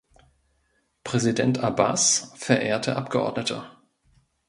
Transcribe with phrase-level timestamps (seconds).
[1.03, 3.69] Präsident Abbas, verehrte Abgeordnete!